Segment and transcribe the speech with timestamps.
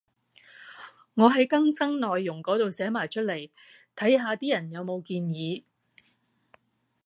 [1.13, 3.51] 我喺更新內容嗰度寫埋出嚟，
[3.95, 5.61] 睇下啲人有冇建議